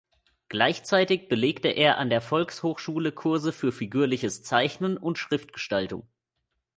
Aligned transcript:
Gleichzeitig 0.49 1.27
belegte 1.29 1.67
er 1.67 1.99
an 1.99 2.09
der 2.09 2.21
Volkshochschule 2.21 3.11
Kurse 3.11 3.53
für 3.53 3.71
figürliches 3.71 4.41
Zeichnen 4.41 4.97
und 4.97 5.19
Schriftgestaltung. 5.19 6.07